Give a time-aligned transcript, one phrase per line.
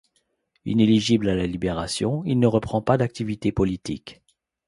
[0.65, 4.23] Inéligible à la Libération, il ne reprend pas d'activité politique.